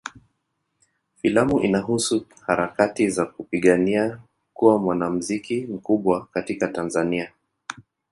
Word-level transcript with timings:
Filamu 1.15 1.59
inahusu 1.59 2.25
harakati 2.47 3.09
za 3.09 3.25
kupigania 3.25 4.19
kuwa 4.53 4.79
mwanamuziki 4.79 5.67
mkubwa 5.71 6.25
katika 6.25 6.67
Tanzania. 6.67 7.31